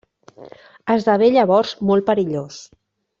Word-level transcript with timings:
Esdevé 0.93 1.29
llavors 1.35 1.75
molt 1.91 2.07
perillós. 2.09 2.59